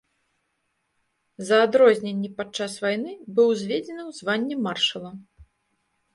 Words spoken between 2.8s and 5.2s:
вайны быў узведзены ў званне маршала.